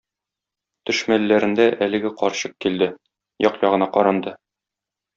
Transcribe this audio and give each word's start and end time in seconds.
Төш 0.89 1.01
мәлләрендә 1.11 1.69
әлеге 1.87 2.13
карчык 2.23 2.57
килде, 2.67 2.91
як-ягына 3.49 3.93
каранды. 3.99 4.39